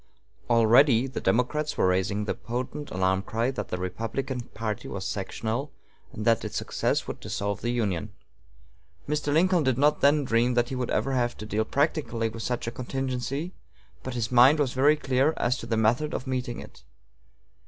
[0.49, 5.71] Already the Democrats were raising the potent alarm cry that the Republican party was sectional,
[6.11, 8.11] and that its success would dissolve the Union.
[9.07, 9.31] Mr.
[9.31, 12.65] Lincoln did not then dream that he would ever have to deal practically with such
[12.65, 13.53] a contingency,
[14.01, 16.83] but his mind was very clear as to the method of meeting it.